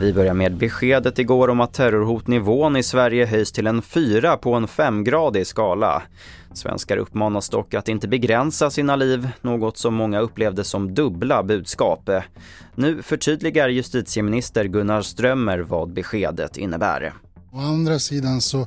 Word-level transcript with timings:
Vi 0.00 0.12
börjar 0.12 0.34
med 0.34 0.56
beskedet 0.56 1.18
igår 1.18 1.48
om 1.48 1.60
att 1.60 1.74
terrorhotnivån 1.74 2.76
i 2.76 2.82
Sverige 2.82 3.26
höjs 3.26 3.52
till 3.52 3.66
en 3.66 3.82
fyra 3.82 4.36
på 4.36 4.54
en 4.54 4.68
femgradig 4.68 5.46
skala. 5.46 6.02
Svenskar 6.52 6.96
uppmanas 6.96 7.48
dock 7.48 7.74
att 7.74 7.88
inte 7.88 8.08
begränsa 8.08 8.70
sina 8.70 8.96
liv, 8.96 9.28
något 9.40 9.78
som 9.78 9.94
många 9.94 10.20
upplevde 10.20 10.64
som 10.64 10.94
dubbla 10.94 11.42
budskap. 11.42 12.10
Nu 12.74 13.02
förtydligar 13.02 13.68
justitieminister 13.68 14.64
Gunnar 14.64 15.02
Strömmer 15.02 15.58
vad 15.58 15.92
beskedet 15.92 16.56
innebär. 16.56 17.12
Å 17.56 17.60
andra 17.60 17.98
sidan 17.98 18.40
så 18.40 18.66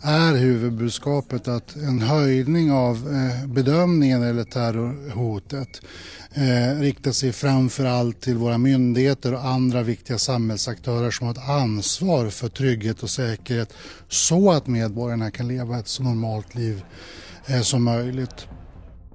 är 0.00 0.34
huvudbudskapet 0.34 1.48
att 1.48 1.76
en 1.76 2.02
höjning 2.02 2.72
av 2.72 2.96
eh, 2.96 3.46
bedömningen 3.46 4.22
eller 4.22 4.44
terrorhotet 4.44 5.80
eh, 6.32 6.80
riktar 6.80 7.12
sig 7.12 7.32
framför 7.32 7.84
allt 7.84 8.20
till 8.20 8.36
våra 8.36 8.58
myndigheter 8.58 9.34
och 9.34 9.44
andra 9.44 9.82
viktiga 9.82 10.18
samhällsaktörer 10.18 11.10
som 11.10 11.26
har 11.26 11.34
ett 11.34 11.48
ansvar 11.48 12.30
för 12.30 12.48
trygghet 12.48 13.02
och 13.02 13.10
säkerhet 13.10 13.72
så 14.08 14.52
att 14.52 14.66
medborgarna 14.66 15.30
kan 15.30 15.48
leva 15.48 15.78
ett 15.78 15.88
så 15.88 16.02
normalt 16.02 16.54
liv 16.54 16.84
eh, 17.46 17.60
som 17.60 17.84
möjligt. 17.84 18.46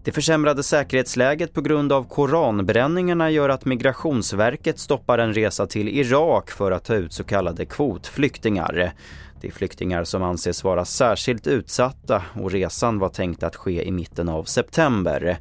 Det 0.10 0.14
försämrade 0.14 0.64
säkerhetsläget 0.64 1.54
på 1.54 1.62
grund 1.62 1.92
av 1.92 2.04
koranbränningarna 2.04 3.32
gör 3.32 3.50
att 3.50 3.66
Migrationsverket 3.66 4.80
stoppar 4.80 5.18
en 5.18 5.34
resa 5.34 5.68
till 5.68 5.88
Irak 5.88 6.52
för 6.52 6.72
att 6.72 6.84
ta 6.84 6.96
ut 6.96 7.14
så 7.14 7.24
kallade 7.24 7.66
kvotflyktingar. 7.66 8.94
Det 9.42 9.48
är 9.48 9.52
flyktingar 9.52 10.04
som 10.04 10.24
anses 10.24 10.64
vara 10.64 10.86
särskilt 10.86 11.48
utsatta 11.48 12.24
och 12.42 12.52
resan 12.52 13.00
var 13.00 13.10
tänkt 13.10 13.44
att 13.44 13.56
ske 13.56 13.88
i 13.88 13.92
mitten 13.92 14.30
av 14.30 14.44
september. 14.44 15.38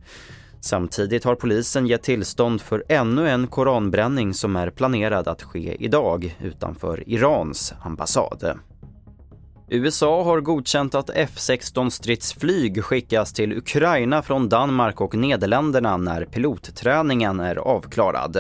Samtidigt 0.61 1.25
har 1.25 1.35
polisen 1.35 1.87
gett 1.87 2.03
tillstånd 2.03 2.61
för 2.61 2.85
ännu 2.89 3.29
en 3.29 3.47
koranbränning 3.47 4.35
som 4.35 4.57
är 4.57 4.71
planerad 4.71 5.29
att 5.29 5.43
ske 5.43 5.77
idag 5.85 6.37
utanför 6.41 7.05
Irans 7.07 7.75
ambassad. 7.83 8.59
USA 9.71 10.25
har 10.25 10.41
godkänt 10.41 10.95
att 10.95 11.11
F-16 11.15 11.91
stridsflyg 11.91 12.85
skickas 12.85 13.33
till 13.33 13.53
Ukraina 13.53 14.23
från 14.23 14.49
Danmark 14.49 15.01
och 15.01 15.15
Nederländerna 15.15 15.97
när 15.97 16.25
pilotträningen 16.25 17.41
är 17.41 17.57
avklarad. 17.57 18.33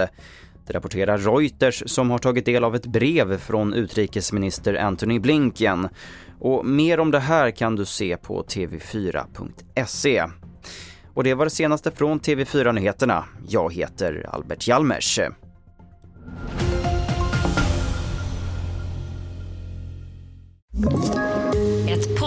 Det 0.66 0.74
rapporterar 0.74 1.18
Reuters 1.18 1.82
som 1.86 2.10
har 2.10 2.18
tagit 2.18 2.44
del 2.44 2.64
av 2.64 2.74
ett 2.74 2.86
brev 2.86 3.38
från 3.38 3.74
utrikesminister 3.74 4.74
Antony 4.74 5.18
Blinken. 5.18 5.88
Och 6.40 6.66
mer 6.66 7.00
om 7.00 7.10
det 7.10 7.20
här 7.20 7.50
kan 7.50 7.76
du 7.76 7.84
se 7.84 8.16
på 8.16 8.42
tv4.se. 8.42 10.24
Och 11.14 11.24
det 11.24 11.34
var 11.34 11.44
det 11.44 11.50
senaste 11.50 11.90
från 11.90 12.20
TV4 12.20 12.72
Nyheterna. 12.72 13.24
Jag 13.48 13.72
heter 13.72 14.26
Albert 14.32 14.68
Hjalmers. 14.68 15.20